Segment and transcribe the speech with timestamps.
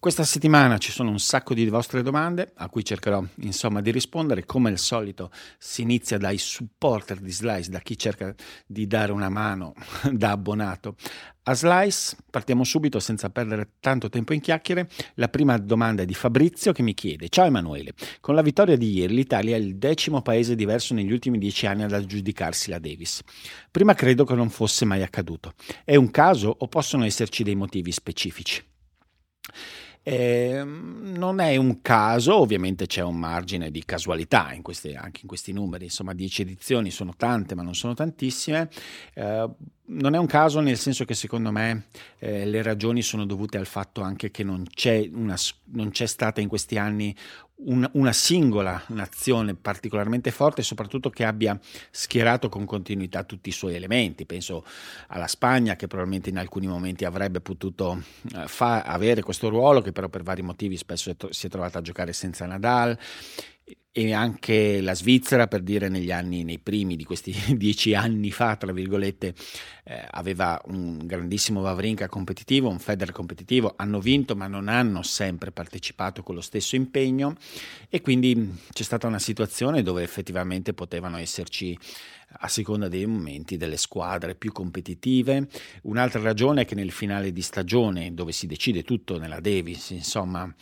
[0.00, 4.46] Questa settimana ci sono un sacco di vostre domande a cui cercherò insomma di rispondere.
[4.46, 8.34] Come al solito si inizia dai supporter di Slice, da chi cerca
[8.66, 9.74] di dare una mano
[10.10, 10.96] da abbonato
[11.42, 12.16] a Slice.
[12.30, 14.88] Partiamo subito senza perdere tanto tempo in chiacchiere.
[15.16, 18.90] La prima domanda è di Fabrizio che mi chiede: Ciao Emanuele, con la vittoria di
[18.90, 23.20] ieri l'Italia è il decimo paese diverso negli ultimi dieci anni ad aggiudicarsi la Davis.
[23.70, 25.52] Prima credo che non fosse mai accaduto.
[25.84, 28.66] È un caso o possono esserci dei motivi specifici?
[30.02, 35.28] Eh, non è un caso, ovviamente c'è un margine di casualità in questi, anche in
[35.28, 38.70] questi numeri, insomma 10 edizioni sono tante ma non sono tantissime.
[39.14, 39.48] Eh,
[39.90, 41.86] non è un caso nel senso che secondo me
[42.18, 45.36] eh, le ragioni sono dovute al fatto anche che non c'è, una,
[45.72, 47.14] non c'è stata in questi anni
[47.64, 51.58] una singola nazione particolarmente forte soprattutto che abbia
[51.90, 54.24] schierato con continuità tutti i suoi elementi.
[54.24, 54.64] Penso
[55.08, 58.02] alla Spagna che probabilmente in alcuni momenti avrebbe potuto
[58.34, 61.82] eh, fa, avere questo ruolo che però per vari motivi spesso si è trovata a
[61.82, 62.98] giocare senza Nadal
[63.92, 68.56] e anche la Svizzera, per dire, negli anni, nei primi di questi dieci anni fa,
[68.56, 69.34] tra virgolette,
[69.84, 75.50] eh, aveva un grandissimo Wawrinka competitivo, un Federer competitivo, hanno vinto ma non hanno sempre
[75.50, 77.34] partecipato con lo stesso impegno
[77.88, 81.76] e quindi c'è stata una situazione dove effettivamente potevano esserci
[82.42, 85.48] a seconda dei momenti delle squadre più competitive.
[85.82, 90.52] Un'altra ragione è che nel finale di stagione, dove si decide tutto nella Davis, insomma,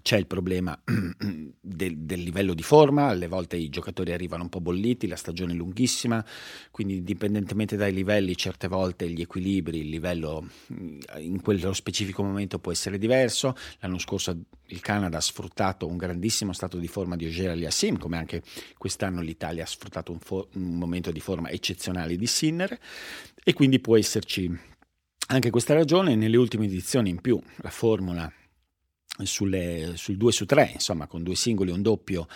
[0.00, 4.60] c'è il problema del, del, livello di forma, alle volte i giocatori arrivano un po'
[4.60, 6.24] bolliti, la stagione è lunghissima,
[6.70, 12.60] quindi indipendentemente dai livelli, certe volte gli equilibri, il livello mm, in quello specifico momento
[12.60, 13.56] può essere diverso.
[13.80, 18.16] L'anno scorso il Canada ha sfruttato un grandissimo stato di forma di Ogier Aliassim, come
[18.16, 18.42] anche
[18.78, 22.78] quest'anno l'Italia ha sfruttato un, fo- un momento di forma eccezionale di Sinner
[23.42, 24.48] e quindi può esserci
[25.26, 26.14] anche questa ragione.
[26.14, 28.32] Nelle ultime edizioni in più la formula
[29.22, 32.26] sulle, sul 2 su 3, insomma con due singoli e un doppio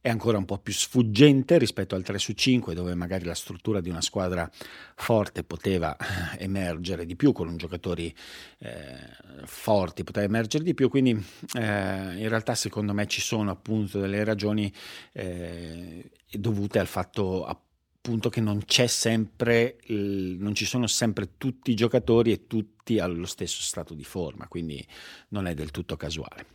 [0.00, 3.80] è ancora un po' più sfuggente rispetto al 3 su 5 dove magari la struttura
[3.80, 4.48] di una squadra
[4.94, 8.14] forte poteva eh, emergere di più con giocatori
[8.58, 8.96] eh,
[9.44, 10.88] forti poteva emergere di più.
[10.88, 14.72] Quindi eh, in realtà secondo me ci sono appunto delle ragioni
[15.12, 17.66] eh, dovute al fatto appunto
[18.08, 23.26] appunto che non c'è sempre, non ci sono sempre tutti i giocatori e tutti allo
[23.26, 24.82] stesso stato di forma, quindi
[25.28, 26.46] non è del tutto casuale.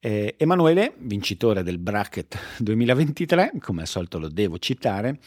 [0.00, 5.20] Eh, Emanuele, vincitore del bracket 2023, come al solito lo devo citare,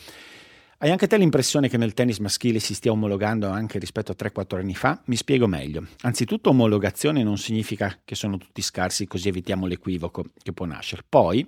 [0.79, 4.57] hai anche te l'impressione che nel tennis maschile si stia omologando anche rispetto a 3-4
[4.57, 5.01] anni fa?
[5.05, 5.85] Mi spiego meglio.
[6.01, 11.03] Anzitutto omologazione non significa che sono tutti scarsi così evitiamo l'equivoco che può nascere.
[11.07, 11.47] Poi,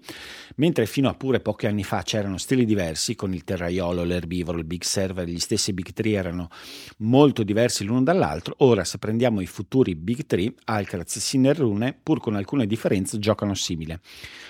[0.56, 4.64] mentre fino a pure pochi anni fa c'erano stili diversi, con il terraiolo, l'erbivoro, il
[4.64, 6.50] big server, gli stessi big tree erano
[7.00, 11.64] molto diversi l'uno dall'altro, ora se prendiamo i futuri big tree, Alcaraz e Sinner
[12.02, 14.00] pur con alcune differenze, giocano simile.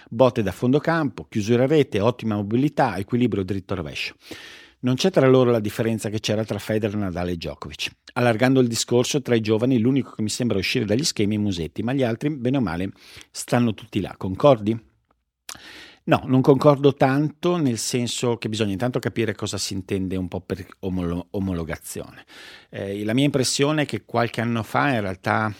[0.10, 4.16] Botte da fondo campo, chiusura rete, ottima mobilità, equilibrio dritto-rovescio.
[4.86, 7.90] Non c'è tra loro la differenza che c'era tra Federer, Nadal e Djokovic.
[8.14, 11.82] Allargando il discorso, tra i giovani l'unico che mi sembra uscire dagli schemi è Musetti,
[11.82, 12.92] ma gli altri, bene o male,
[13.32, 14.14] stanno tutti là.
[14.16, 14.80] Concordi?
[16.04, 20.42] No, non concordo tanto, nel senso che bisogna intanto capire cosa si intende un po'
[20.42, 22.24] per omolo- omologazione.
[22.70, 25.52] Eh, la mia impressione è che qualche anno fa in realtà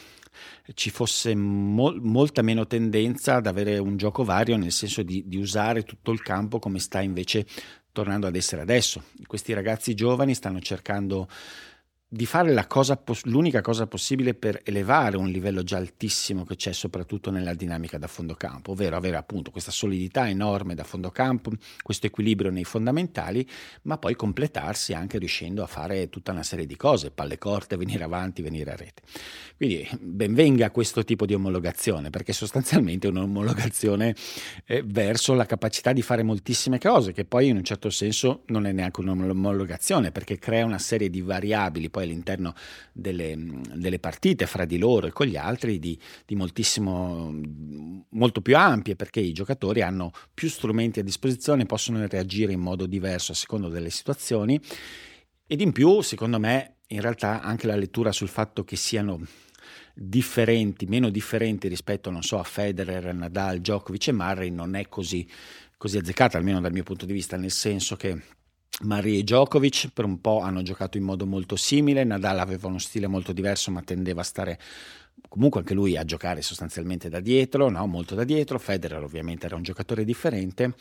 [0.76, 5.38] ci fosse mo- molta meno tendenza ad avere un gioco vario, nel senso di, di,
[5.38, 7.46] usare tutto il campo come sta invece
[7.96, 9.04] tornando ad essere adesso.
[9.26, 11.30] Questi ragazzi giovani stanno cercando
[12.16, 17.30] di fare cosa, l'unica cosa possibile per elevare un livello già altissimo che c'è soprattutto
[17.30, 21.52] nella dinamica da fondo campo, ovvero avere appunto questa solidità enorme da fondo campo,
[21.84, 23.46] questo equilibrio nei fondamentali,
[23.82, 28.06] ma poi completarsi anche riuscendo a fare tutta una serie di cose, palle corte, venire
[28.06, 29.02] avanti, venire a rete.
[29.58, 34.16] Quindi benvenga questo tipo di omologazione, perché sostanzialmente è un'omologazione
[34.66, 38.66] eh, verso la capacità di fare moltissime cose, che poi in un certo senso non
[38.66, 42.54] è neanche un'omologazione, perché crea una serie di variabili poi all'interno
[42.94, 43.36] delle,
[43.74, 47.34] delle partite fra di loro e con gli altri di, di moltissimo,
[48.10, 52.86] molto più ampie perché i giocatori hanno più strumenti a disposizione, possono reagire in modo
[52.86, 54.60] diverso a seconda delle situazioni.
[55.48, 59.22] Ed in più, secondo me, in realtà anche la lettura sul fatto che siano
[59.94, 65.28] differenti, meno differenti rispetto, non so, a Federer, Nadal, Djokovic e Murray non è così,
[65.78, 68.22] così azzeccata, almeno dal mio punto di vista, nel senso che
[68.82, 72.80] Marie e Djokovic per un po' hanno giocato in modo molto simile, Nadal aveva uno
[72.80, 74.60] stile molto diverso ma tendeva a stare
[75.30, 77.86] comunque anche lui a giocare sostanzialmente da dietro, no?
[77.88, 80.76] molto da dietro, Federer ovviamente era un giocatore differente,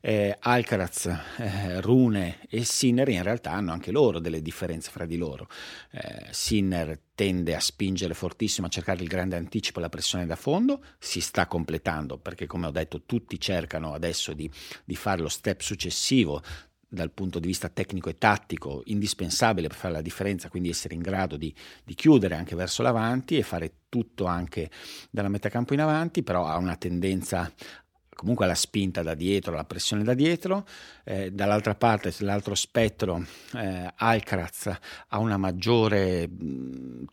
[0.00, 1.06] eh, Alcaraz,
[1.38, 5.48] eh, Rune e Sinner in realtà hanno anche loro delle differenze fra di loro,
[5.90, 10.36] eh, Sinner tende a spingere fortissimo, a cercare il grande anticipo e la pressione da
[10.36, 14.50] fondo, si sta completando perché come ho detto tutti cercano adesso di,
[14.84, 16.42] di fare lo step successivo
[16.92, 21.00] dal punto di vista tecnico e tattico indispensabile per fare la differenza, quindi essere in
[21.00, 21.54] grado di,
[21.84, 24.70] di, chiudere anche verso l'avanti e fare tutto anche
[25.08, 27.50] dalla metà campo in avanti, però ha una tendenza
[28.20, 30.66] comunque alla spinta da dietro, alla pressione da dietro,
[31.04, 34.70] eh, dall'altra parte, l'altro spettro, eh, Alcaraz
[35.08, 36.28] ha una maggiore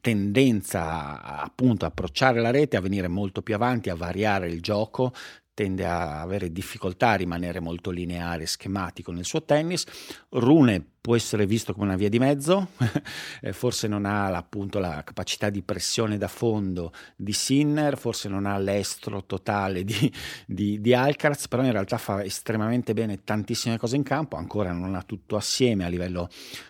[0.02, 5.14] tendenza appunto a approcciare la rete, a venire molto più avanti, a variare il gioco,
[5.58, 9.86] tende a avere difficoltà a rimanere molto lineare e schematico nel suo tennis.
[10.30, 12.74] Rune può essere visto come una via di mezzo,
[13.42, 18.46] eh, forse non ha appunto la capacità di pressione da fondo di Sinner, forse non
[18.46, 20.14] ha l'estro totale di,
[20.46, 24.94] di, di Alcaraz, però in realtà fa estremamente bene tantissime cose in campo, ancora non
[24.94, 26.30] ha tutto assieme a livello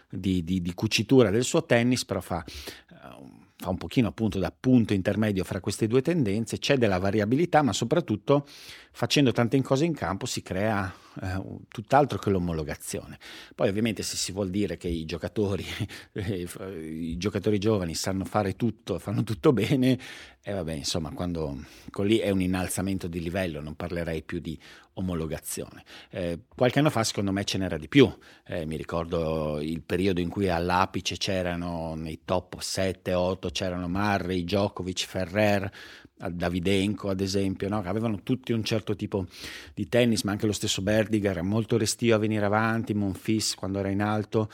[0.10, 2.42] di, di cucitura del suo tennis, però fa...
[2.90, 7.64] Uh, fa un pochino appunto da punto intermedio fra queste due tendenze, c'è della variabilità,
[7.64, 8.46] ma soprattutto
[8.92, 13.18] facendo tante cose in campo si crea eh, tutt'altro che l'omologazione.
[13.56, 15.66] Poi ovviamente se si vuol dire che i giocatori,
[16.14, 16.48] eh,
[16.80, 20.00] i giocatori giovani sanno fare tutto, fanno tutto bene,
[20.48, 21.66] e eh, vabbè, insomma, quando
[22.04, 24.58] lì è un innalzamento di livello, non parlerei più di
[24.94, 25.84] omologazione.
[26.10, 28.10] Eh, qualche anno fa secondo me ce n'era di più,
[28.46, 35.06] eh, mi ricordo il periodo in cui all'apice c'erano nei top 7-8, c'erano Murray, Djokovic,
[35.06, 35.72] Ferrer,
[36.18, 37.82] Davidenko ad esempio, no?
[37.84, 39.26] avevano tutti un certo tipo
[39.74, 43.80] di tennis, ma anche lo stesso Berdiger era molto restio a venire avanti, Monfils quando
[43.80, 44.50] era in alto,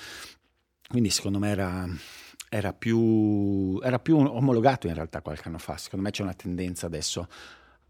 [0.89, 1.87] quindi secondo me era,
[2.49, 6.85] era, più, era più omologato in realtà qualche anno fa, secondo me c'è una tendenza
[6.85, 7.27] adesso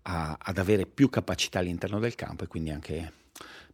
[0.03, 3.21] a, ad avere più capacità all'interno del campo e quindi anche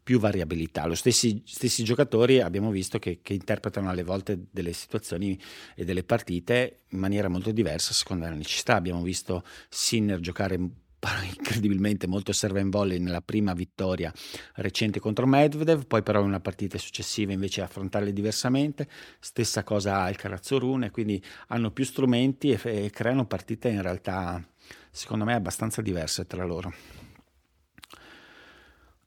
[0.01, 0.85] più variabilità.
[0.85, 5.39] Lo stessi, stessi giocatori abbiamo visto che, che, interpretano alle volte delle situazioni
[5.75, 8.75] e delle partite in maniera molto diversa a seconda della necessità.
[8.75, 10.57] Abbiamo visto Sinner giocare
[11.37, 14.11] incredibilmente molto serve in volley nella prima vittoria
[14.55, 18.87] recente contro Medvedev, poi però in una partita successiva invece affrontarle diversamente,
[19.19, 24.43] stessa cosa Alcaraz Rune, quindi hanno più strumenti e, e creano partite in realtà
[24.91, 26.98] secondo me abbastanza diverse tra loro.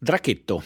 [0.02, 0.60] Drachetto,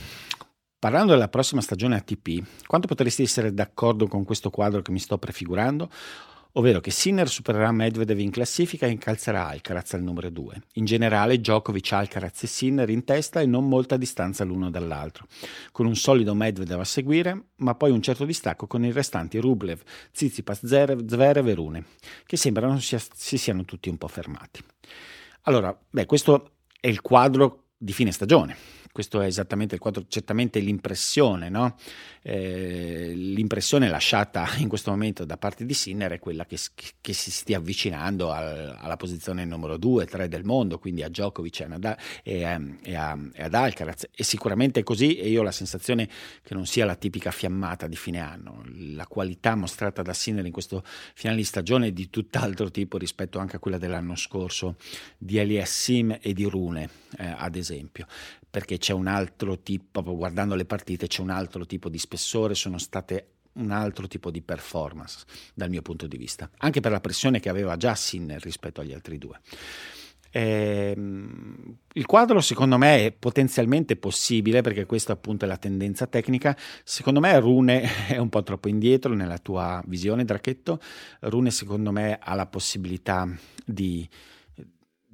[0.79, 5.19] parlando della prossima stagione ATP, quanto potresti essere d'accordo con questo quadro che mi sto
[5.19, 5.91] prefigurando?
[6.53, 10.63] Ovvero che Sinner supererà Medvedev in classifica e incalzerà Alcaraz al numero 2.
[10.77, 15.27] In generale Djokovic, Alcaraz e Sinner in testa e non molta distanza l'uno dall'altro,
[15.71, 19.83] con un solido Medvedev a seguire, ma poi un certo distacco con i restanti Rublev,
[20.13, 21.85] Tsitsipas, Zverev e Rune,
[22.25, 24.65] che sembrano si, si siano tutti un po' fermati.
[25.43, 30.59] Allora, beh, questo è il quadro di fine stagione questo è esattamente il quadro, certamente
[30.59, 31.77] l'impressione, no?
[32.23, 36.57] eh, l'impressione lasciata in questo momento da parte di Sinner è quella che,
[37.03, 41.61] che si stia avvicinando al, alla posizione numero 2, 3 del mondo, quindi a Djokovic
[41.61, 44.09] e, a, e, a, e, ad Alcaraz.
[44.15, 46.09] E sicuramente è così e io ho la sensazione
[46.43, 48.65] che non sia la tipica fiammata di fine anno.
[48.95, 50.83] La qualità mostrata da Sinner in questo
[51.13, 54.77] finale di stagione è di tutt'altro tipo rispetto anche a quella dell'anno scorso
[55.19, 56.89] di Elias Sim e di Rune,
[57.19, 58.07] eh, ad esempio
[58.57, 62.79] perché c'è un altro tipo, guardando le partite, c'è un altro tipo di spessore, sono
[62.79, 67.39] state un altro tipo di performance dal mio punto di vista, anche per la pressione
[67.39, 69.39] che aveva già Sinner rispetto agli altri due.
[70.31, 76.57] Ehm, il quadro secondo me è potenzialmente possibile perché questa appunto è la tendenza tecnica.
[76.83, 80.81] Secondo me Rune è un po' troppo indietro nella tua visione, Drachetto.
[81.21, 83.29] Rune secondo me ha la possibilità
[83.67, 84.09] di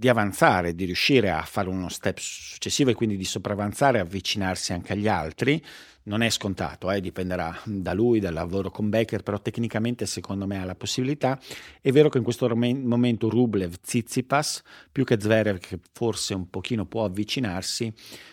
[0.03, 4.95] di avanzare, di riuscire a fare uno step successivo e quindi di sopravanzare avvicinarsi anche
[4.95, 5.65] agli altri.
[6.05, 10.59] Non è scontato, eh, dipenderà da lui, dal lavoro con Becker, però tecnicamente secondo me
[10.61, 11.41] ha la possibilità.
[11.81, 16.85] È vero che in questo momento Rublev, Tsitsipas, più che Zverev, che forse un pochino
[16.85, 17.93] può avvicinarsi,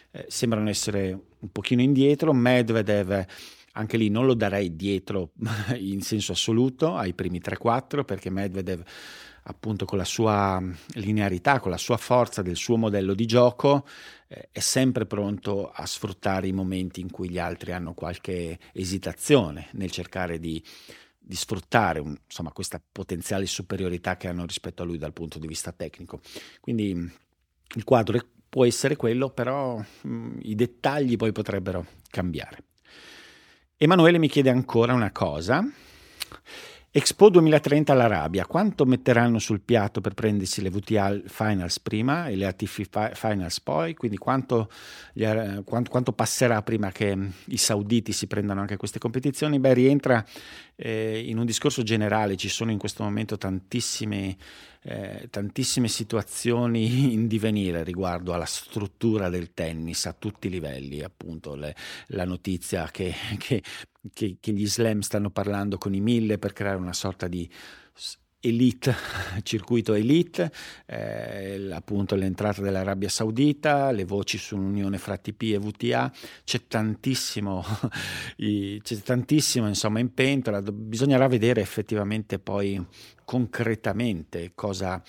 [0.09, 2.33] eh, sembrano essere un pochino indietro.
[2.33, 3.25] Medvedev
[3.73, 5.33] anche lì non lo darei dietro
[5.77, 8.83] in senso assoluto ai primi 3-4 perché Medvedev
[9.43, 10.61] appunto con la sua
[10.93, 13.85] linearità, con la sua forza del suo modello di gioco,
[14.27, 19.67] eh, è sempre pronto a sfruttare i momenti in cui gli altri hanno qualche esitazione
[19.73, 20.61] nel cercare di,
[21.17, 25.47] di sfruttare un, insomma, questa potenziale superiorità che hanno rispetto a lui dal punto di
[25.47, 26.21] vista tecnico.
[26.59, 27.11] Quindi
[27.75, 32.63] il quadro può essere quello, però mh, i dettagli poi potrebbero cambiare.
[33.77, 35.63] Emanuele mi chiede ancora una cosa
[36.91, 42.47] Expo 2030 all'Arabia, quanto metteranno sul piatto per prendersi le VTA Finals prima e le
[42.47, 43.93] ATF Finals poi?
[43.93, 44.71] Quindi quanto,
[45.65, 47.15] quanto, quanto, passerà prima che
[47.45, 49.59] i sauditi si prendano anche queste competizioni?
[49.59, 50.25] Beh, rientra
[50.75, 54.35] eh, in un discorso generale, ci sono in questo momento tantissime,
[54.81, 61.55] eh, tantissime situazioni in divenire riguardo alla struttura del tennis a tutti i livelli, appunto
[61.55, 61.75] le,
[62.07, 63.61] la notizia che, che
[64.13, 67.49] che, che, gli slam stanno parlando con i mille per creare una sorta di
[68.41, 68.95] elite,
[69.43, 70.51] circuito elite,
[70.85, 76.11] eh, appunto l'entrata dell'Arabia Saudita, le voci su un'unione fra TP e VTA,
[76.43, 77.63] c'è tantissimo,
[78.37, 82.83] c'è tantissimo insomma in pentola, bisognerà vedere effettivamente poi
[83.25, 85.01] concretamente cosa,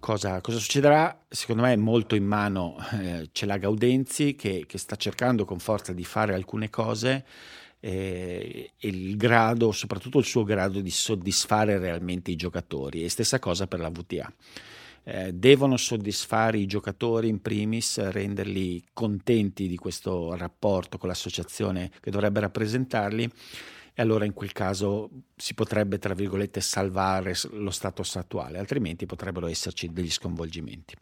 [0.00, 1.26] Cosa, cosa, succederà?
[1.28, 5.58] Secondo me è molto in mano, eh, c'è la Gaudenzi che, che, sta cercando con
[5.58, 7.26] forza di fare alcune cose
[7.80, 13.04] eh, il grado, soprattutto il suo grado di soddisfare realmente i giocatori.
[13.04, 14.32] E stessa cosa per la VTA.
[15.02, 22.10] Eh, devono soddisfare i giocatori in primis, renderli contenti di questo rapporto con l'associazione che
[22.10, 23.30] dovrebbe rappresentarli
[23.94, 29.46] e allora in quel caso si potrebbe, tra virgolette, salvare lo status attuale, altrimenti potrebbero
[29.46, 30.94] esserci degli sconvolgimenti.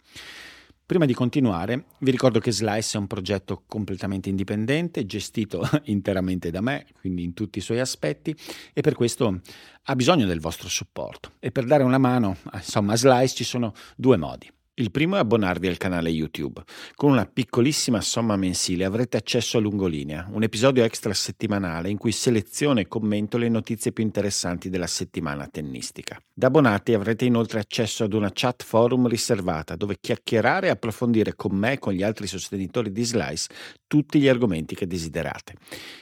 [0.89, 6.63] Prima di continuare, vi ricordo che Slice è un progetto completamente indipendente, gestito interamente da
[6.63, 8.35] me, quindi in tutti i suoi aspetti,
[8.73, 9.43] e per questo
[9.83, 11.33] ha bisogno del vostro supporto.
[11.41, 14.51] E per dare una mano, insomma, a Slice ci sono due modi.
[14.79, 16.63] Il primo è abbonarvi al canale YouTube.
[16.95, 22.13] Con una piccolissima somma mensile avrete accesso a Lungolinea, un episodio extra settimanale in cui
[22.13, 26.23] seleziono e commento le notizie più interessanti della settimana tennistica.
[26.33, 31.57] Da abbonati avrete inoltre accesso ad una chat forum riservata dove chiacchierare e approfondire con
[31.57, 33.49] me e con gli altri sostenitori di Slice
[33.89, 35.55] tutti gli argomenti che desiderate.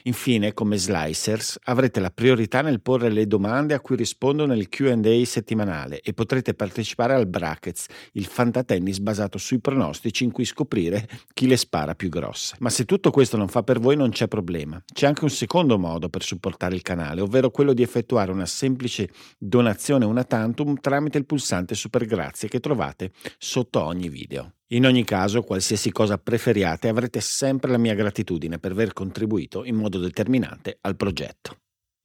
[0.03, 5.25] Infine, come Slicers, avrete la priorità nel porre le domande a cui rispondo nel QA
[5.25, 11.09] settimanale e potrete partecipare al Brackets, il fantastico tennis basato sui pronostici in cui scoprire
[11.33, 12.57] chi le spara più grosse.
[12.59, 14.83] Ma se tutto questo non fa per voi non c'è problema.
[14.93, 19.09] C'è anche un secondo modo per supportare il canale, ovvero quello di effettuare una semplice
[19.39, 24.53] donazione una tantum tramite il pulsante super grazie che trovate sotto ogni video.
[24.71, 29.77] In ogni caso, qualsiasi cosa preferiate, avrete sempre la mia gratitudine per aver contribuito in
[29.77, 31.59] modo determinante al progetto.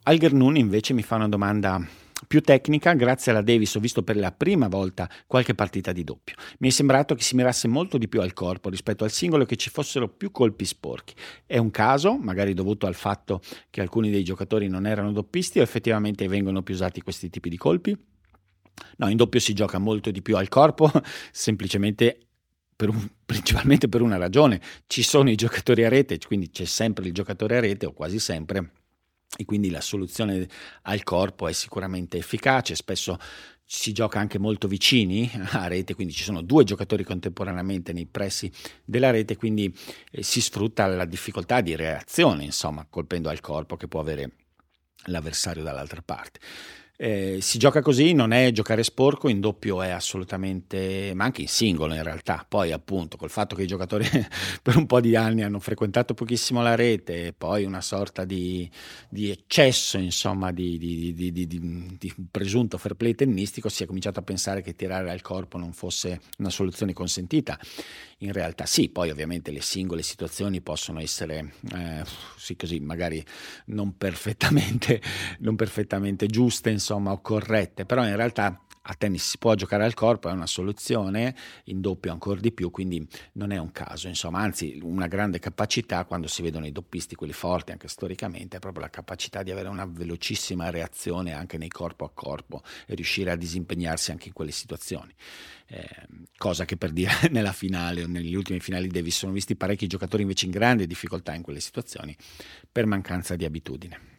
[0.03, 1.83] Alger Nun invece mi fa una domanda
[2.27, 6.35] più tecnica, grazie alla Davis ho visto per la prima volta qualche partita di doppio.
[6.59, 9.45] Mi è sembrato che si mirasse molto di più al corpo rispetto al singolo e
[9.45, 11.13] che ci fossero più colpi sporchi.
[11.45, 15.63] È un caso, magari dovuto al fatto che alcuni dei giocatori non erano doppisti o
[15.63, 17.97] effettivamente vengono più usati questi tipi di colpi?
[18.97, 20.91] No, in doppio si gioca molto di più al corpo,
[21.31, 22.27] semplicemente
[22.75, 24.61] per un, principalmente per una ragione.
[24.87, 28.19] Ci sono i giocatori a rete, quindi c'è sempre il giocatore a rete o quasi
[28.19, 28.71] sempre
[29.37, 30.47] e quindi la soluzione
[30.83, 33.17] al corpo è sicuramente efficace, spesso
[33.73, 38.51] si gioca anche molto vicini a rete, quindi ci sono due giocatori contemporaneamente nei pressi
[38.83, 39.73] della rete, quindi
[40.11, 44.31] eh, si sfrutta la difficoltà di reazione, insomma, colpendo al corpo che può avere
[45.05, 46.39] l'avversario dall'altra parte.
[47.03, 51.47] Eh, si gioca così, non è giocare sporco, in doppio è assolutamente, ma anche in
[51.47, 52.45] singolo in realtà.
[52.47, 54.05] Poi appunto col fatto che i giocatori
[54.61, 58.69] per un po' di anni hanno frequentato pochissimo la rete e poi una sorta di,
[59.09, 64.61] di eccesso insomma di, di, di, presunto fair play tennistico, si è cominciato a pensare
[64.61, 67.59] che tirare al corpo non fosse una soluzione consentita.
[68.19, 72.03] In realtà sì, poi ovviamente le singole situazioni possono essere eh,
[72.37, 73.25] sì, così magari
[73.65, 75.01] non perfettamente,
[75.39, 79.93] non perfettamente giuste, insomma insomma, corrette, però in realtà a tennis si può giocare al
[79.93, 84.39] corpo, è una soluzione, in doppio ancora di più, quindi non è un caso, insomma,
[84.39, 88.83] anzi una grande capacità quando si vedono i doppisti, quelli forti anche storicamente, è proprio
[88.83, 93.35] la capacità di avere una velocissima reazione anche nei corpo a corpo e riuscire a
[93.35, 95.13] disimpegnarsi anche in quelle situazioni.
[95.67, 95.87] Eh,
[96.35, 100.23] cosa che per dire nella finale o negli ultimi finali Davis sono visti parecchi giocatori
[100.23, 102.17] invece in grande difficoltà in quelle situazioni
[102.69, 104.10] per mancanza di abitudine.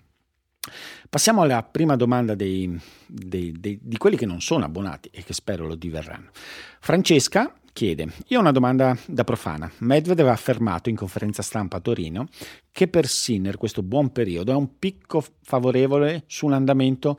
[1.09, 5.33] Passiamo alla prima domanda dei, dei, dei, di quelli che non sono abbonati e che
[5.33, 6.31] spero lo diverranno.
[6.81, 9.71] Francesca chiede: Io ho una domanda da profana.
[9.79, 12.29] Medvedev ha affermato in conferenza stampa a Torino
[12.71, 17.19] che per Sinner questo buon periodo è un picco favorevole su un andamento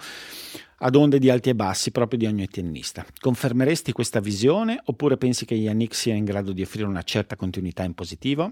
[0.78, 3.06] ad onde di alti e bassi proprio di ogni tennista.
[3.20, 7.84] Confermeresti questa visione oppure pensi che Yannick sia in grado di offrire una certa continuità
[7.84, 8.52] in positivo?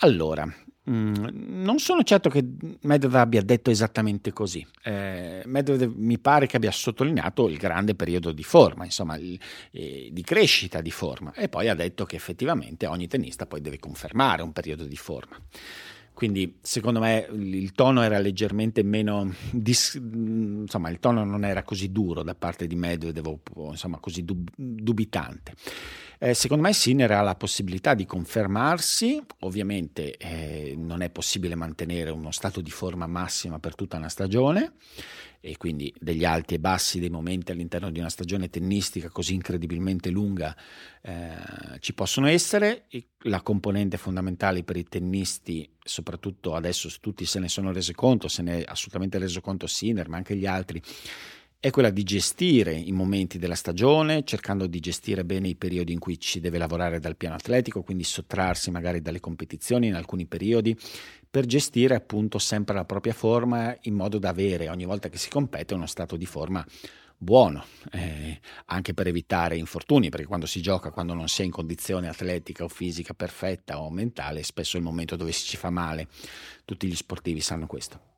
[0.00, 0.46] Allora,
[0.88, 1.14] Mm,
[1.62, 2.42] non sono certo che
[2.80, 4.66] Medvedev abbia detto esattamente così.
[4.82, 9.38] Eh, Medvedev mi pare che abbia sottolineato il grande periodo di forma, insomma, il,
[9.72, 13.78] eh, di crescita di forma, e poi ha detto che effettivamente ogni tennista poi deve
[13.78, 15.36] confermare un periodo di forma.
[16.20, 21.90] quindi secondo me il tono era leggermente meno, dis, insomma il tono non era così
[21.92, 23.38] duro da parte di Medvedev,
[23.70, 25.54] insomma così dub, dubitante.
[26.22, 32.10] Eh, secondo me Sinner ha la possibilità di confermarsi, ovviamente eh, non è possibile mantenere
[32.10, 34.74] uno stato di forma massima per tutta una stagione
[35.40, 40.10] e quindi degli alti e bassi dei momenti all'interno di una stagione tennistica così incredibilmente
[40.10, 40.54] lunga
[41.00, 42.84] eh, ci possono essere.
[43.20, 48.42] La componente fondamentale per i tennisti, soprattutto adesso tutti se ne sono resi conto, se
[48.42, 50.82] ne è assolutamente reso conto Sinner, ma anche gli altri,
[51.60, 55.98] è quella di gestire i momenti della stagione, cercando di gestire bene i periodi in
[55.98, 60.74] cui ci deve lavorare dal piano atletico, quindi sottrarsi magari dalle competizioni in alcuni periodi,
[61.28, 65.28] per gestire appunto sempre la propria forma in modo da avere ogni volta che si
[65.28, 66.66] compete uno stato di forma
[67.18, 67.62] buono,
[67.92, 72.08] eh, anche per evitare infortuni, perché quando si gioca, quando non si è in condizione
[72.08, 76.08] atletica o fisica perfetta o mentale, spesso è il momento dove si ci fa male.
[76.64, 78.09] Tutti gli sportivi sanno questo.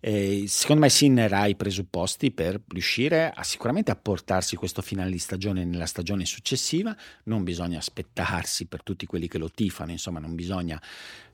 [0.00, 5.10] Eh, secondo me Sinner ha i presupposti per riuscire a, sicuramente a portarsi questo finale
[5.10, 10.18] di stagione nella stagione successiva, non bisogna aspettarsi per tutti quelli che lo tifano, insomma
[10.18, 10.80] non bisogna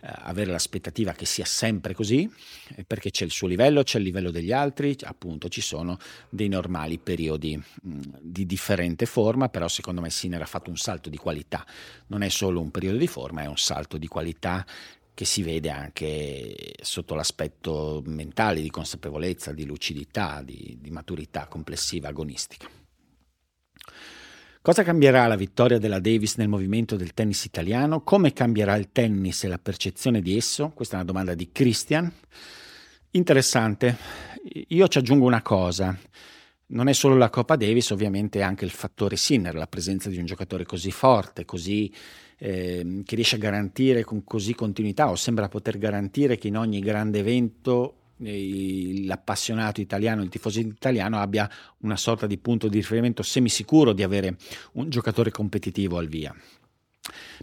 [0.00, 2.30] eh, avere l'aspettativa che sia sempre così,
[2.76, 6.49] eh, perché c'è il suo livello, c'è il livello degli altri, appunto ci sono dei
[6.49, 11.16] normali periodi mh, di differente forma, però secondo me Sinner ha fatto un salto di
[11.16, 11.64] qualità,
[12.08, 14.64] non è solo un periodo di forma, è un salto di qualità
[15.18, 22.06] che si vede anche sotto l'aspetto mentale di consapevolezza, di lucidità, di, di maturità complessiva
[22.06, 22.68] agonistica.
[24.62, 28.02] Cosa cambierà la vittoria della Davis nel movimento del tennis italiano?
[28.02, 30.68] Come cambierà il tennis e la percezione di esso?
[30.68, 32.12] Questa è una domanda di Christian.
[33.10, 33.96] Interessante.
[34.68, 35.98] Io ci aggiungo una cosa.
[36.70, 40.26] Non è solo la Coppa Davis, ovviamente anche il fattore Sinner, la presenza di un
[40.26, 41.90] giocatore così forte, così
[42.37, 46.80] eh, che riesce a garantire con così continuità o sembra poter garantire che in ogni
[46.80, 53.22] grande evento eh, l'appassionato italiano, il tifoso italiano abbia una sorta di punto di riferimento
[53.22, 54.37] semisicuro di avere
[54.72, 56.34] un giocatore competitivo al via.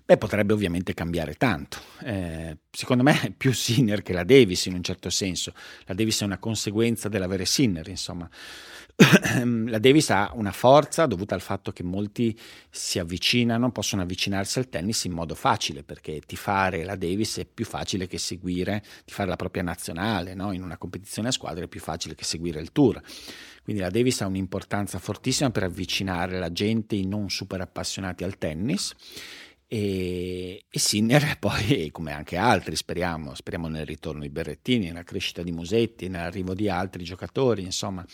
[0.05, 1.79] Beh, potrebbe ovviamente cambiare tanto.
[2.03, 5.53] Eh, secondo me è più Sinner che la Davis in un certo senso.
[5.85, 8.29] La Davis è una conseguenza dell'avere Sinner, insomma.
[9.67, 12.37] la Davis ha una forza dovuta al fatto che molti
[12.69, 17.65] si avvicinano, possono avvicinarsi al tennis in modo facile, perché tifare la Davis è più
[17.65, 20.53] facile che seguire, tifare la propria nazionale, no?
[20.53, 23.01] in una competizione a squadre è più facile che seguire il tour.
[23.63, 28.37] Quindi la Davis ha un'importanza fortissima per avvicinare la gente, i non super appassionati al
[28.37, 28.93] tennis.
[29.67, 35.41] E, e Sinner poi, come anche altri, speriamo, speriamo nel ritorno di Berrettini, nella crescita
[35.41, 38.05] di Musetti, nell'arrivo di altri giocatori, insomma,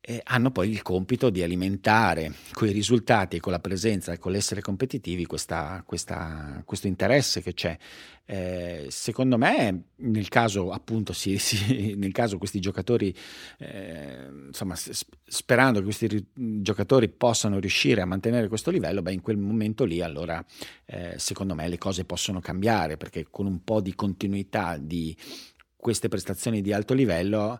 [0.00, 4.32] eh, hanno poi il compito di alimentare con i risultati con la presenza e con
[4.32, 7.76] l'essere competitivi questa, questa, questo interesse che c'è.
[8.24, 13.14] Eh, secondo me, nel caso appunto, si, si, nel caso questi giocatori,
[13.58, 19.20] eh, insomma, sperando che questi ri- giocatori possano riuscire a mantenere questo livello, beh, in
[19.20, 20.44] quel momento lì allora
[20.86, 25.16] eh, secondo me le cose possono cambiare perché con un po' di continuità di
[25.78, 27.58] queste prestazioni di alto livello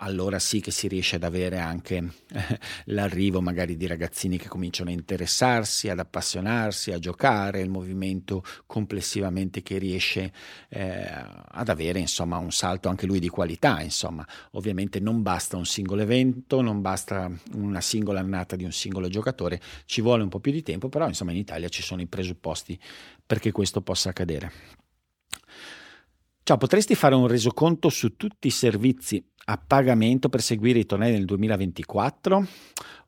[0.00, 4.90] allora sì che si riesce ad avere anche eh, l'arrivo magari di ragazzini che cominciano
[4.90, 10.32] a interessarsi, ad appassionarsi, a giocare, il movimento complessivamente che riesce
[10.68, 11.04] eh,
[11.48, 16.02] ad avere insomma un salto anche lui di qualità, insomma ovviamente non basta un singolo
[16.02, 20.52] evento, non basta una singola annata di un singolo giocatore, ci vuole un po' più
[20.52, 22.78] di tempo, però insomma in Italia ci sono i presupposti
[23.26, 24.52] perché questo possa accadere.
[26.48, 31.10] Ciao, potresti fare un resoconto su tutti i servizi a pagamento per seguire i tornei
[31.10, 32.46] nel 2024?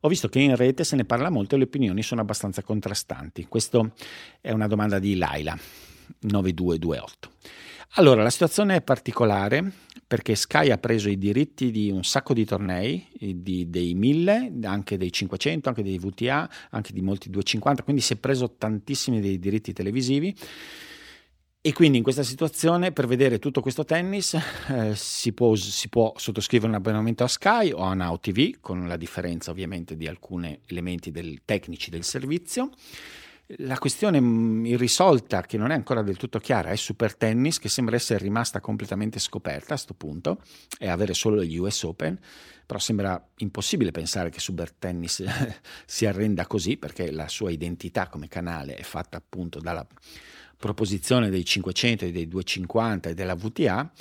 [0.01, 3.45] Ho visto che in rete se ne parla molto e le opinioni sono abbastanza contrastanti.
[3.47, 3.87] Questa
[4.41, 5.57] è una domanda di Laila
[6.21, 7.29] 9228.
[7.95, 9.71] Allora, la situazione è particolare
[10.07, 14.97] perché Sky ha preso i diritti di un sacco di tornei, di, dei 1000, anche
[14.97, 19.39] dei 500, anche dei VTA, anche di molti 250, quindi si è preso tantissimi dei
[19.39, 20.35] diritti televisivi
[21.63, 26.11] e quindi in questa situazione per vedere tutto questo tennis eh, si, può, si, può,
[26.15, 30.59] sottoscrivere un abbonamento a Sky o a Now TV, con la differenza ovviamente di alcuni
[30.65, 32.71] elementi del, tecnici del servizio.
[33.57, 37.69] La questione mm, irrisolta, che non è ancora del tutto chiara, è Super Tennis, che
[37.69, 40.41] sembra essere rimasta completamente scoperta a questo punto,
[40.79, 42.17] e avere solo gli US Open,
[42.65, 45.23] però sembra impossibile pensare che Super Tennis
[45.85, 49.85] si arrenda così, perché la sua identità come canale è fatta appunto dalla
[50.61, 53.91] proposizione dei 500 e dei 250 e della VTA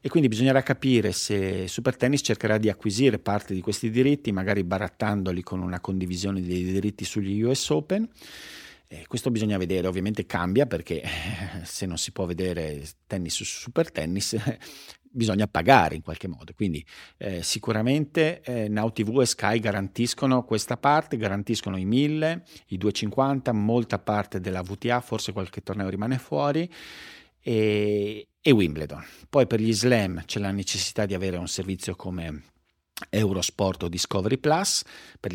[0.00, 4.64] e quindi bisognerà capire se Super Tennis cercherà di acquisire parte di questi diritti, magari
[4.64, 8.08] barattandoli con una condivisione dei diritti sugli US Open.
[8.88, 11.02] Eh, questo bisogna vedere, ovviamente cambia perché
[11.64, 14.36] se non si può vedere tennis su super tennis
[15.16, 16.52] bisogna pagare in qualche modo.
[16.54, 16.84] Quindi
[17.16, 23.52] eh, sicuramente eh, Now TV e Sky garantiscono questa parte, garantiscono i 1000, i 250,
[23.52, 26.70] molta parte della VTA, forse qualche torneo rimane fuori.
[27.40, 29.04] E, e Wimbledon.
[29.28, 32.42] Poi per gli slam c'è la necessità di avere un servizio come
[33.10, 34.82] Eurosport o Discovery Plus
[35.18, 35.32] per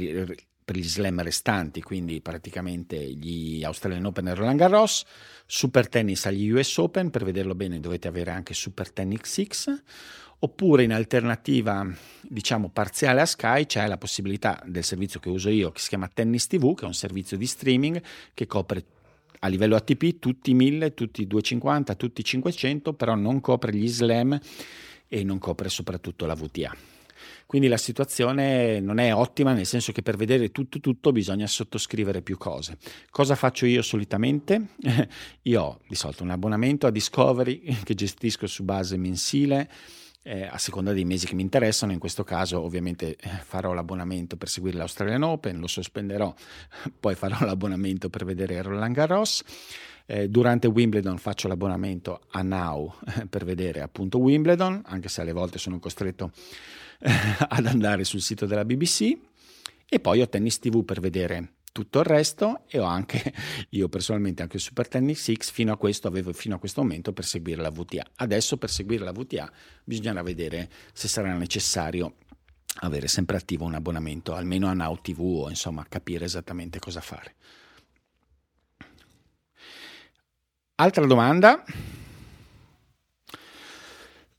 [0.64, 5.04] per gli slam restanti, quindi praticamente gli Australian Open e Roland Garros,
[5.46, 9.82] Super Tennis agli US Open, per vederlo bene dovete avere anche Super Tennis X,
[10.40, 11.86] oppure in alternativa
[12.22, 16.08] diciamo parziale a Sky c'è la possibilità del servizio che uso io che si chiama
[16.08, 18.02] Tennis TV, che è un servizio di streaming
[18.34, 18.84] che copre
[19.40, 23.74] a livello ATP tutti i 1000, tutti i 250, tutti i 500, però non copre
[23.74, 24.40] gli slam
[25.08, 26.91] e non copre soprattutto la VTA.
[27.52, 32.22] Quindi la situazione non è ottima, nel senso che per vedere tutto tutto bisogna sottoscrivere
[32.22, 32.78] più cose.
[33.10, 34.68] Cosa faccio io solitamente?
[35.42, 39.70] io ho di solito un abbonamento a Discovery che gestisco su base mensile.
[40.22, 44.38] Eh, a seconda dei mesi che mi interessano, in questo caso ovviamente eh, farò l'abbonamento
[44.38, 46.34] per seguire l'Australian Open, lo sospenderò,
[47.02, 49.44] poi farò l'abbonamento per vedere Roland Garros.
[50.14, 55.32] Eh, durante Wimbledon faccio l'abbonamento a Now eh, per vedere appunto Wimbledon, anche se alle
[55.32, 56.34] volte sono costretto
[57.00, 59.18] ad andare sul sito della BBC
[59.88, 63.34] e poi ho Tennis TV per vedere tutto il resto e ho anche
[63.70, 67.24] io personalmente anche Super Tennis X fino a questo avevo fino a questo momento per
[67.24, 68.06] seguire la VTA.
[68.16, 69.50] Adesso per seguire la VTA
[69.82, 72.16] bisognerà vedere se sarà necessario
[72.82, 77.36] avere sempre attivo un abbonamento almeno a Now TV o insomma capire esattamente cosa fare.
[80.82, 81.64] Altra domanda.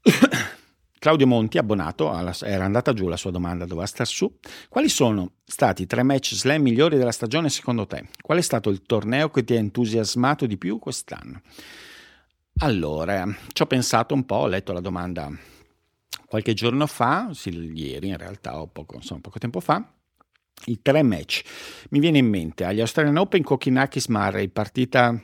[0.98, 2.12] Claudio Monti, abbonato,
[2.44, 4.40] era andata giù la sua domanda, doveva star su.
[4.68, 8.08] Quali sono stati i tre match slam migliori della stagione secondo te?
[8.20, 11.42] Qual è stato il torneo che ti ha entusiasmato di più quest'anno?
[12.58, 15.30] Allora, ci ho pensato un po', ho letto la domanda
[16.26, 19.88] qualche giorno fa, sì, ieri in realtà, o poco, insomma, poco tempo fa.
[20.64, 21.42] I tre match.
[21.90, 25.22] Mi viene in mente agli Australian Open Kokinakis Murray, partita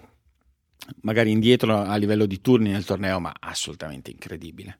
[1.02, 4.78] magari indietro a livello di turni nel torneo, ma assolutamente incredibile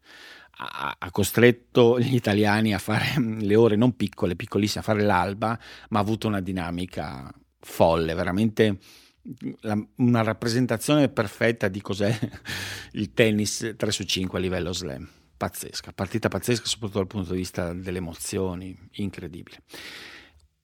[0.60, 5.58] ha, costretto gli italiani a fare le ore non piccole, piccolissime, a fare l'alba,
[5.90, 8.78] ma ha avuto una dinamica folle, veramente
[9.60, 12.16] la, una rappresentazione perfetta di cos'è
[12.92, 15.08] il tennis 3 su 5 a livello slam.
[15.36, 19.62] Pazzesca, partita pazzesca soprattutto dal punto di vista delle emozioni, incredibile.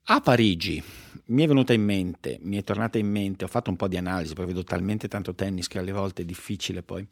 [0.08, 0.82] A Parigi
[1.28, 3.96] mi è venuta in mente, mi è tornata in mente, ho fatto un po' di
[3.96, 7.08] analisi, perché vedo talmente tanto tennis che alle volte è difficile poi.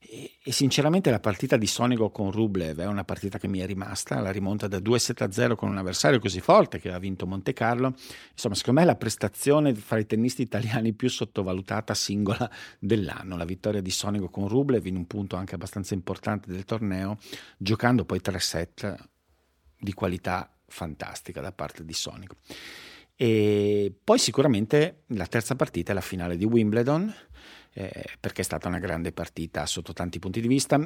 [0.00, 3.66] E, e sinceramente la partita di Sonico con Rublev è una partita che mi è
[3.66, 7.94] rimasta, la rimonta da 2-7-0 con un avversario così forte che ha vinto Monte Carlo.
[8.32, 13.38] Insomma, secondo me è la prestazione fra i tennisti italiani più sottovalutata singola dell'anno.
[13.38, 17.16] La vittoria di Sonico con Rublev in un punto anche abbastanza importante del torneo,
[17.56, 18.94] giocando poi tre set
[19.78, 22.34] di qualità fantastica da parte di Sonic.
[23.14, 27.14] E poi sicuramente la terza partita è la finale di Wimbledon,
[27.74, 30.78] eh, perché è stata una grande partita sotto tanti punti di vista.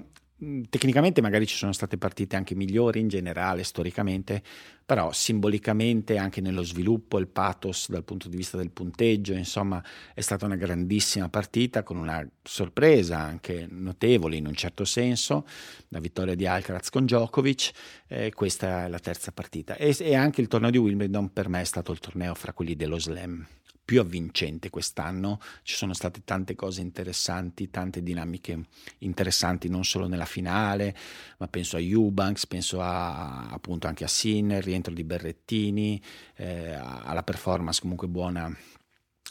[0.45, 4.41] Mm, tecnicamente magari ci sono state partite anche migliori in generale, storicamente,
[4.87, 9.83] però simbolicamente anche nello sviluppo, il pathos dal punto di vista del punteggio, insomma
[10.15, 15.45] è stata una grandissima partita con una sorpresa anche notevole in un certo senso,
[15.89, 17.71] la vittoria di Alcaraz con Djokovic,
[18.07, 21.63] eh, questa è la terza partita e, e anche il torneo di Wimbledon per me
[21.63, 23.45] è stato il torneo fra quelli dello slam
[23.89, 25.41] più avvincente quest'anno.
[25.63, 28.67] Ci sono state tante cose interessanti, tante dinamiche
[28.99, 30.95] interessanti, non solo nella finale,
[31.39, 36.03] ma penso a Eubanks, penso a, appunto anche a Sinner, rientro di Berrettini,
[36.37, 38.55] eh, alla performance comunque buona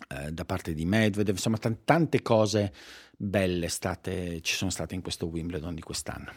[0.07, 2.73] eh, da parte di Medvedev, insomma t- tante cose
[3.15, 6.31] belle state, ci sono state in questo Wimbledon di quest'anno.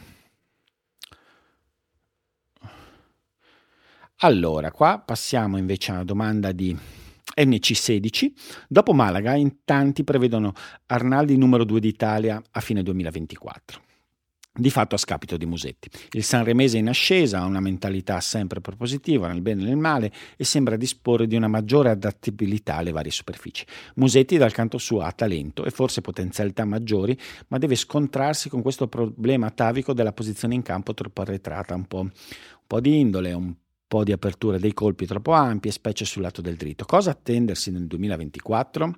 [4.17, 6.99] Allora, qua passiamo invece a una domanda di
[7.35, 8.31] NC16.
[8.67, 10.53] Dopo Malaga, in tanti prevedono
[10.87, 13.89] Arnaldi numero 2 d'Italia a fine 2024
[14.53, 15.89] di fatto a scapito di Musetti.
[16.11, 20.43] Il sanremese in ascesa ha una mentalità sempre propositiva nel bene e nel male e
[20.43, 23.65] sembra disporre di una maggiore adattabilità alle varie superfici.
[23.95, 28.87] Musetti dal canto suo ha talento e forse potenzialità maggiori, ma deve scontrarsi con questo
[28.87, 32.11] problema atavico della posizione in campo troppo arretrata, un po', un
[32.67, 33.53] po di indole, un
[33.91, 36.85] po' di apertura dei colpi troppo ampie, specie sul lato del dritto.
[36.85, 38.97] Cosa attendersi nel 2024?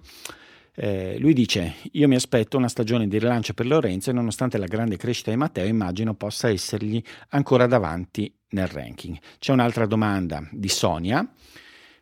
[0.76, 4.68] Eh, lui dice: Io mi aspetto una stagione di rilancio per Lorenzo e nonostante la
[4.68, 9.18] grande crescita di Matteo, immagino possa essergli ancora davanti nel ranking.
[9.40, 11.28] C'è un'altra domanda di Sonia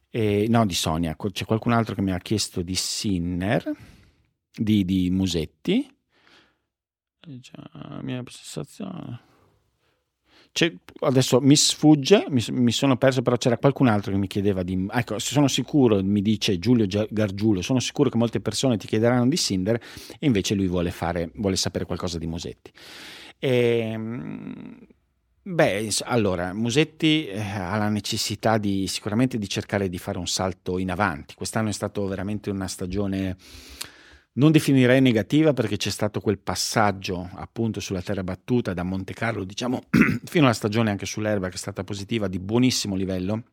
[0.09, 1.15] E, no, di Sonia.
[1.15, 3.71] C'è qualcun altro che mi ha chiesto di Sinner,
[4.53, 5.89] di, di Musetti.
[7.21, 9.30] Già, mia sensazione.
[10.53, 14.63] C'è, adesso mi sfugge, mi, mi, sono perso, però c'era qualcun altro che mi chiedeva
[14.63, 14.85] di...
[14.91, 19.37] Ecco, sono sicuro, mi dice Giulio Gargiulo, sono sicuro che molte persone ti chiederanno di
[19.37, 19.81] Sinder
[20.19, 22.71] e invece lui vuole, fare, vuole sapere qualcosa di Musetti.
[23.39, 23.49] E,
[23.93, 24.77] ehm,
[25.41, 30.77] beh, allora, Musetti eh, ha la necessità di, sicuramente di cercare di fare un salto
[30.77, 31.33] in avanti.
[31.33, 33.37] Quest'anno è stato veramente una stagione
[34.33, 39.43] non definirei negativa perché c'è stato quel passaggio appunto sulla terra battuta da Monte Carlo,
[39.43, 39.83] diciamo
[40.23, 43.43] fino alla stagione anche sull'erba che è stata positiva di buonissimo livello.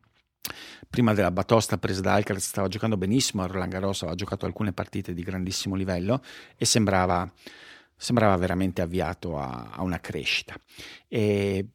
[0.88, 5.12] Prima della batosta presa da Alcaraz stava giocando benissimo, Roland Garros aveva giocato alcune partite
[5.12, 6.22] di grandissimo livello
[6.56, 7.30] e sembrava
[7.98, 10.54] sembrava veramente avviato a, a una crescita.
[11.08, 11.66] E,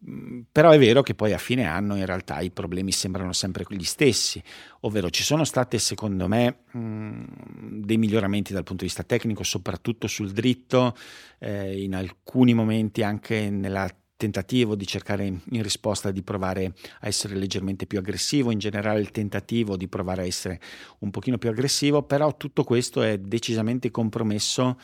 [0.51, 3.83] però è vero che poi a fine anno in realtà i problemi sembrano sempre gli
[3.83, 4.41] stessi,
[4.81, 10.07] ovvero ci sono state secondo me mh, dei miglioramenti dal punto di vista tecnico, soprattutto
[10.07, 10.95] sul dritto,
[11.39, 17.36] eh, in alcuni momenti anche nella tentativo di cercare in risposta di provare a essere
[17.36, 20.62] leggermente più aggressivo, in generale il tentativo di provare a essere
[20.99, 24.77] un pochino più aggressivo, però tutto questo è decisamente compromesso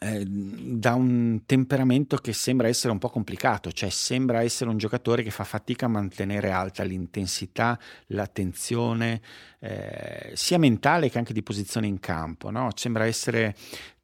[0.00, 5.22] eh, da un temperamento che sembra essere un po' complicato, cioè sembra essere un giocatore
[5.22, 9.22] che fa fatica a mantenere alta l'intensità, l'attenzione,
[9.60, 12.68] eh, sia mentale che anche di posizione in campo, no?
[12.74, 13.56] sembra essere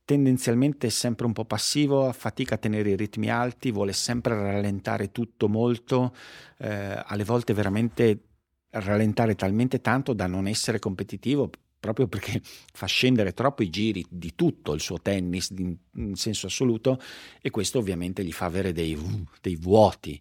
[0.07, 5.49] tendenzialmente sempre un po' passivo, fatica a tenere i ritmi alti, vuole sempre rallentare tutto
[5.49, 6.14] molto,
[6.59, 8.20] eh, alle volte veramente
[8.70, 11.51] rallentare talmente tanto da non essere competitivo
[11.85, 12.40] proprio perché
[12.73, 16.99] fa scendere troppo i giri di tutto il suo tennis in, senso assoluto
[17.42, 18.99] e questo ovviamente gli fa avere dei,
[19.42, 20.18] dei vuoti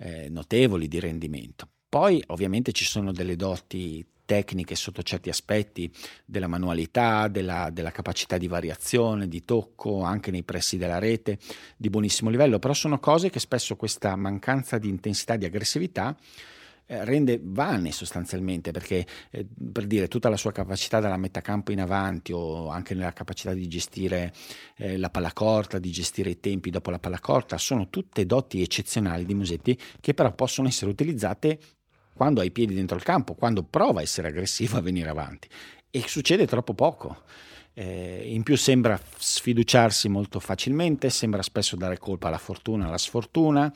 [0.00, 1.66] eh, notevoli di rendimento.
[1.88, 5.90] Poi ovviamente ci sono delle doti tecniche sotto certi aspetti
[6.26, 11.38] della manualità, della, della, capacità di variazione, di tocco, anche nei pressi della rete,
[11.74, 16.14] di buonissimo livello, però sono cose che spesso questa mancanza di intensità, di aggressività,
[16.90, 21.70] eh, rende vane sostanzialmente perché eh, per dire tutta la sua capacità dalla metà campo
[21.70, 24.32] in avanti o anche nella capacità di gestire
[24.76, 28.62] eh, la palla corta, di gestire i tempi dopo la palla corta, sono tutte doti
[28.62, 31.58] eccezionali di Musetti che però possono essere utilizzate
[32.14, 35.46] quando ha i piedi dentro il campo, quando prova a essere aggressivo a venire avanti
[35.90, 37.22] e succede troppo poco.
[37.74, 43.70] Eh, in più sembra sfiduciarsi molto facilmente, sembra spesso dare colpa alla fortuna, alla sfortuna,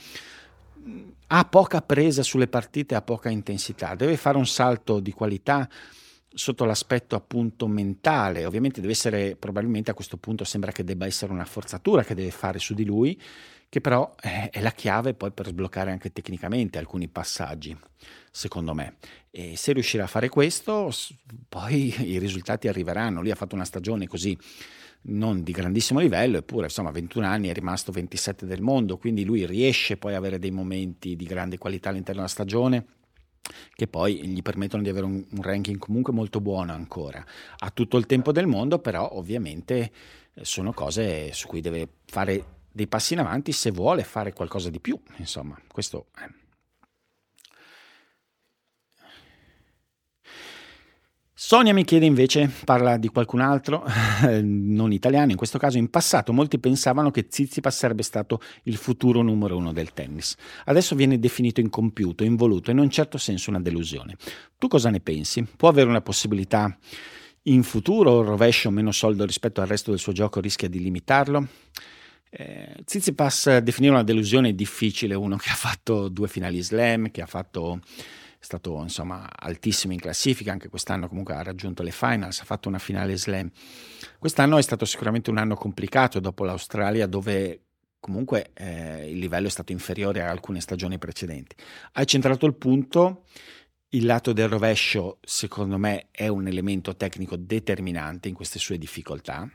[1.35, 5.67] ha poca presa sulle partite, ha poca intensità, deve fare un salto di qualità
[6.29, 11.33] sotto l'aspetto appunto mentale, ovviamente deve essere, probabilmente a questo punto sembra che debba essere
[11.33, 13.19] una forzatura che deve fare su di lui,
[13.71, 17.75] che però è la chiave poi per sbloccare anche tecnicamente alcuni passaggi,
[18.31, 18.97] secondo me.
[19.31, 20.91] E se riuscirà a fare questo,
[21.49, 23.23] poi i risultati arriveranno.
[23.23, 24.37] Lui ha fatto una stagione così
[25.03, 29.47] non di grandissimo livello, eppure insomma 21 anni è rimasto 27 del mondo, quindi lui
[29.47, 32.87] riesce poi ad avere dei momenti di grande qualità all'interno della stagione
[33.75, 37.25] che poi gli permettono di avere un, un ranking comunque molto buono ancora.
[37.59, 39.91] Ha tutto il tempo del mondo, però ovviamente
[40.35, 44.71] eh, sono cose su cui deve fare dei passi in avanti se vuole fare qualcosa
[44.71, 46.42] di più, insomma, questo è
[51.45, 53.85] Sonia mi chiede invece, parla di qualcun altro,
[54.41, 59.23] non italiano, in questo caso in passato molti pensavano che Tsitsipas sarebbe stato il futuro
[59.23, 60.37] numero uno del tennis.
[60.67, 64.17] Adesso viene definito incompiuto, involuto e in un certo senso una delusione.
[64.57, 65.45] Tu cosa ne pensi?
[65.45, 66.75] Può avere una possibilità
[67.43, 71.49] in futuro o rovescio meno soldo rispetto al resto del suo gioco rischia di limitarlo?
[72.31, 77.21] Eh, Tsitsipas definire una delusione è difficile, uno che ha fatto due finali slam, che
[77.21, 77.81] ha fatto
[78.43, 82.69] è stato insomma altissimo in classifica, anche quest'anno comunque ha raggiunto le finals, ha fatto
[82.69, 83.49] una finale slam.
[84.19, 87.61] Quest'anno è stato sicuramente un anno complicato dopo l'Australia dove
[88.01, 91.55] comunque eh, il livello è stato inferiore a alcune stagioni precedenti.
[91.93, 93.27] Hai centrato il punto,
[93.91, 99.49] il lato del rovescio secondo me è un elemento tecnico determinante in queste sue difficoltà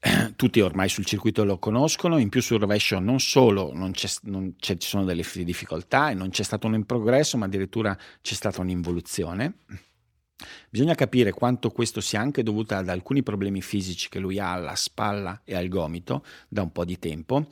[0.36, 4.76] tutti ormai sul circuito lo conoscono, in più sul rovescio non solo non non ci
[4.78, 9.54] sono delle difficoltà e non c'è stato un progresso, ma addirittura c'è stata un'involuzione.
[10.70, 14.76] Bisogna capire quanto questo sia anche dovuto ad alcuni problemi fisici che lui ha alla
[14.76, 17.48] spalla e al gomito da un po' di tempo,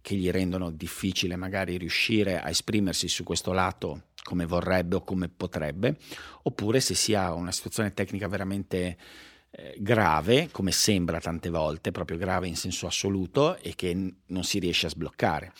[0.00, 5.28] che gli rendono difficile magari riuscire a esprimersi su questo lato come vorrebbe o come
[5.28, 5.98] potrebbe,
[6.44, 8.96] oppure se sia una situazione tecnica veramente
[9.78, 14.86] grave, come sembra tante volte, proprio grave in senso assoluto e che non si riesce
[14.86, 15.52] a sbloccare.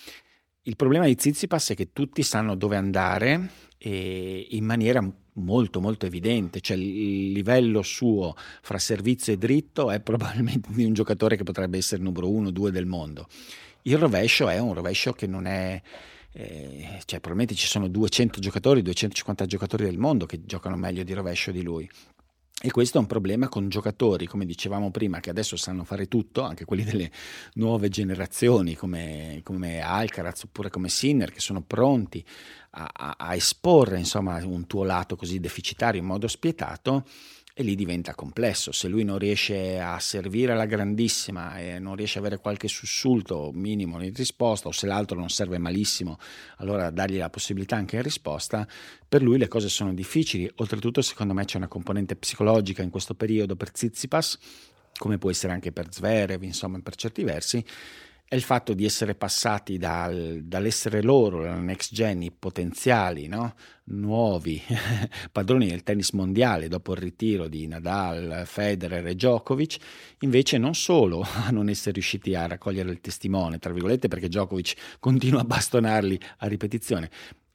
[0.62, 5.00] Il problema di Zizipas è che tutti sanno dove andare e in maniera
[5.34, 10.92] molto molto evidente, cioè il livello suo fra servizio e dritto è probabilmente di un
[10.92, 13.28] giocatore che potrebbe essere numero uno o due del mondo.
[13.82, 15.80] Il rovescio è un rovescio che non è
[16.32, 21.12] eh, cioè probabilmente ci sono 200 giocatori, 250 giocatori del mondo che giocano meglio di
[21.14, 21.88] rovescio di lui.
[22.58, 26.42] E questo è un problema con giocatori, come dicevamo prima, che adesso sanno fare tutto,
[26.42, 27.10] anche quelli delle
[27.54, 32.24] nuove generazioni come, come Alcaraz oppure come Sinner, che sono pronti
[32.70, 37.04] a, a, a esporre insomma, un tuo lato così deficitario in modo spietato
[37.58, 38.70] e lì diventa complesso.
[38.70, 43.50] Se lui non riesce a servire alla grandissima e non riesce ad avere qualche sussulto
[43.54, 46.18] minimo in risposta, o se l'altro non serve malissimo,
[46.58, 48.68] allora dargli la possibilità anche in risposta,
[49.08, 50.50] per lui le cose sono difficili.
[50.56, 54.38] Oltretutto, secondo me, c'è una componente psicologica in questo periodo per Zizipas,
[54.98, 57.64] come può essere anche per Zverev, insomma, per certi versi,
[58.28, 63.54] è il fatto di essere passati dal, dall'essere loro, la next gen, i potenziali, no?
[63.84, 64.60] nuovi
[65.30, 69.76] padroni del tennis mondiale dopo il ritiro di Nadal, Federer e Djokovic,
[70.20, 74.96] invece non solo a non essere riusciti a raccogliere il testimone, tra virgolette, perché Djokovic
[74.98, 77.08] continua a bastonarli a ripetizione,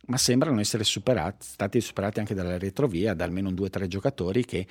[0.06, 4.46] ma sembrano essere superati, stati superati anche dalla retrovia da almeno due o tre giocatori
[4.46, 4.66] che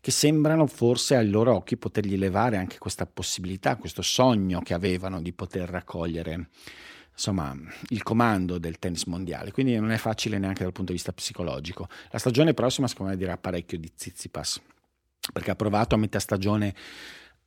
[0.00, 5.20] che sembrano forse ai loro occhi potergli levare anche questa possibilità, questo sogno che avevano
[5.20, 6.48] di poter raccogliere
[7.18, 7.52] insomma,
[7.88, 11.88] il comando del tennis mondiale, quindi non è facile neanche dal punto di vista psicologico.
[12.10, 14.60] La stagione prossima secondo me dirà parecchio di Zizipas,
[15.32, 16.74] perché ha provato a metà stagione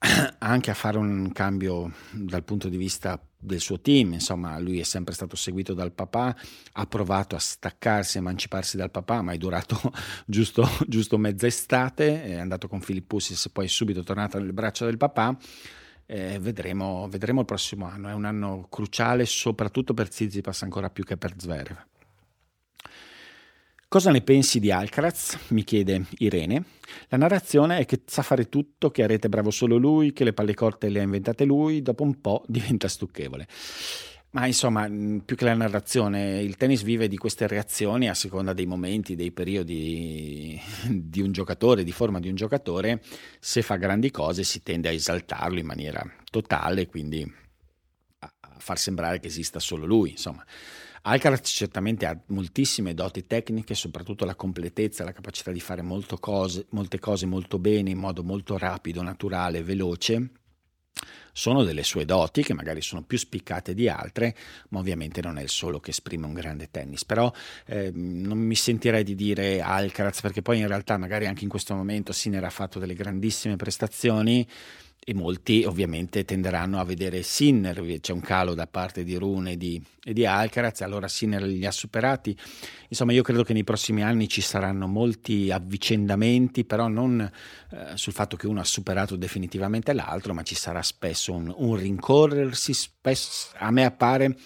[0.40, 4.84] anche a fare un cambio dal punto di vista del suo team, insomma lui è
[4.84, 6.36] sempre stato seguito dal papà,
[6.74, 9.80] ha provato a staccarsi, emanciparsi dal papà, ma è durato
[10.26, 14.86] giusto, giusto mezza estate, è andato con Filippussis e poi è subito tornato nelle braccia
[14.86, 15.38] del papà.
[16.06, 21.04] Eh, vedremo, vedremo il prossimo anno, è un anno cruciale soprattutto per Zizipas ancora più
[21.04, 21.91] che per Zverev.
[23.92, 25.38] Cosa ne pensi di Alcaraz?
[25.50, 26.64] mi chiede Irene.
[27.10, 30.24] La narrazione è che sa fare tutto, che a rete è bravo solo lui, che
[30.24, 33.46] le palle corte le ha inventate lui, dopo un po' diventa stucchevole.
[34.30, 38.66] Ma insomma, più che la narrazione, il tennis vive di queste reazioni a seconda dei
[38.66, 43.02] momenti, dei periodi di un giocatore, di forma di un giocatore.
[43.42, 47.30] Se fa grandi cose si tende a esaltarlo in maniera totale, quindi
[48.20, 50.12] a far sembrare che esista solo lui.
[50.12, 50.46] Insomma,
[51.04, 55.84] Alcaraz certamente ha moltissime doti tecniche, soprattutto la completezza, la capacità di fare
[56.20, 60.30] cose, molte cose molto bene, in modo molto rapido, naturale, veloce.
[61.34, 64.36] Sono delle sue doti che magari sono più spiccate di altre,
[64.70, 67.04] ma ovviamente non è il solo che esprime un grande tennis.
[67.04, 67.34] Però
[67.66, 71.74] eh, non mi sentirei di dire Alcaraz, perché poi in realtà magari anche in questo
[71.74, 74.48] momento Sinner ha fatto delle grandissime prestazioni
[75.04, 79.58] e molti ovviamente tenderanno a vedere Sinner, c'è un calo da parte di Rune e
[79.58, 82.38] di, e di Alcaraz, allora Sinner li ha superati.
[82.88, 88.14] Insomma, io credo che nei prossimi anni ci saranno molti avvicendamenti, però non eh, sul
[88.14, 93.56] fatto che uno ha superato definitivamente l'altro, ma ci sarà spesso un, un rincorrersi, spesso,
[93.58, 94.38] a me appare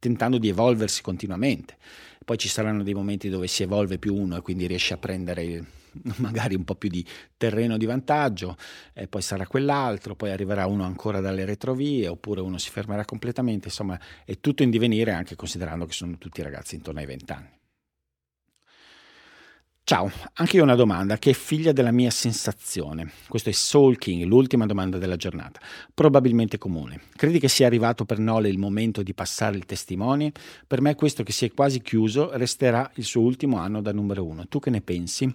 [0.00, 1.76] tentando di evolversi continuamente.
[2.24, 5.78] Poi ci saranno dei momenti dove si evolve più uno e quindi riesce a prendere
[6.18, 7.04] magari un po' più di
[7.36, 8.56] terreno di vantaggio,
[8.92, 13.68] e poi sarà quell'altro, poi arriverà uno ancora dalle retrovie, oppure uno si fermerà completamente,
[13.68, 17.59] insomma è tutto in divenire anche considerando che sono tutti ragazzi intorno ai vent'anni.
[19.90, 23.10] Ciao, anche io ho una domanda che è figlia della mia sensazione.
[23.26, 25.58] Questo è Soul King, l'ultima domanda della giornata.
[25.92, 27.00] Probabilmente comune.
[27.16, 30.30] Credi che sia arrivato per Nole il momento di passare il testimone?
[30.64, 34.24] Per me questo che si è quasi chiuso resterà il suo ultimo anno da numero
[34.24, 34.46] uno.
[34.46, 35.28] Tu che ne pensi?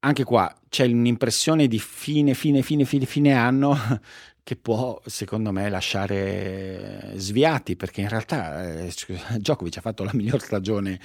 [0.00, 3.78] Anche qua c'è un'impressione di fine, fine, fine, fine, fine anno
[4.42, 8.92] che può, secondo me, lasciare sviati, perché in realtà eh,
[9.38, 10.98] Djokovic ha fatto la miglior stagione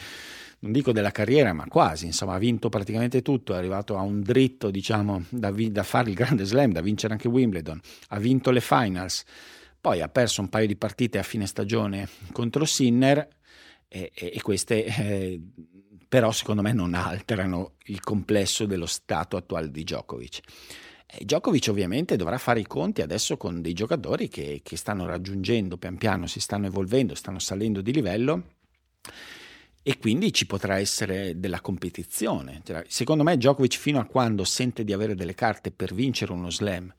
[0.61, 4.21] non dico della carriera, ma quasi, insomma, ha vinto praticamente tutto, è arrivato a un
[4.21, 8.51] dritto, diciamo, da, vi- da fare il grande slam, da vincere anche Wimbledon, ha vinto
[8.51, 9.23] le finals,
[9.79, 13.27] poi ha perso un paio di partite a fine stagione contro Sinner
[13.87, 15.41] e, e, e queste eh,
[16.07, 20.39] però secondo me non alterano il complesso dello stato attuale di Djokovic.
[21.07, 25.77] E Djokovic ovviamente dovrà fare i conti adesso con dei giocatori che, che stanno raggiungendo
[25.77, 28.43] pian piano, si stanno evolvendo, stanno salendo di livello
[29.83, 32.61] e quindi ci potrà essere della competizione.
[32.63, 36.51] Cioè, secondo me Djokovic fino a quando sente di avere delle carte per vincere uno
[36.51, 36.93] slam,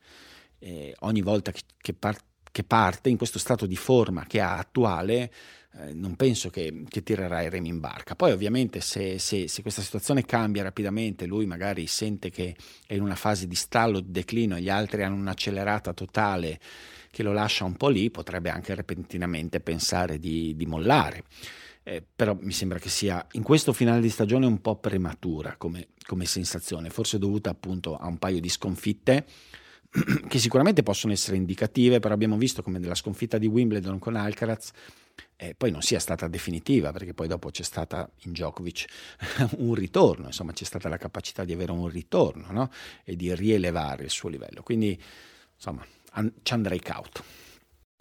[0.59, 5.31] eh, ogni volta che, par- che, parte in questo stato di forma che ha attuale,
[5.75, 8.15] eh, non penso che, che, tirerà i remi in barca.
[8.15, 12.55] Poi ovviamente se, se, se, questa situazione cambia rapidamente, lui magari sente che
[12.85, 16.59] è in una fase di stallo, di declino e gli altri hanno un'accelerata totale
[17.09, 21.23] che lo lascia un po' lì, potrebbe anche repentinamente pensare di, di mollare.
[21.83, 25.89] Eh, però mi sembra che sia in questo finale di stagione un po' prematura come,
[26.05, 29.25] come sensazione, forse dovuta appunto a un paio di sconfitte
[30.27, 34.71] che sicuramente possono essere indicative, però abbiamo visto come nella sconfitta di Wimbledon con Alcaraz
[35.35, 38.85] eh, poi non sia stata definitiva, perché poi dopo c'è stata in Djokovic
[39.57, 42.71] un ritorno, insomma c'è stata la capacità di avere un ritorno no?
[43.03, 44.63] e di rielevare il suo livello.
[44.63, 44.99] Quindi
[45.55, 47.42] insomma an- ci andrei cauto.